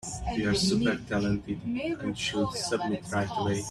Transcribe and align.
You 0.35 0.49
are 0.49 0.55
super 0.55 0.95
talented 1.07 1.61
and 1.63 2.17
should 2.17 2.49
submit 2.55 3.03
right 3.11 3.29
away. 3.37 3.59